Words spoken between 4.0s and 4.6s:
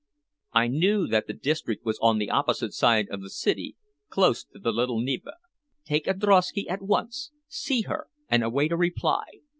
close to